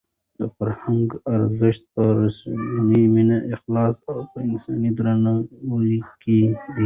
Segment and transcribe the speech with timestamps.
[0.39, 6.35] د فرهنګ ارزښت په رښتونې مینه، اخلاص او په انساني درناوي کې
[6.75, 6.79] دی.